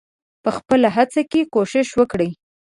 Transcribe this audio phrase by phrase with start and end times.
[0.43, 2.29] په خپله هڅه کې کوښښ وکړئ.